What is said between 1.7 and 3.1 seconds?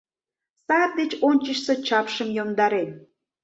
чапшым йомдарен.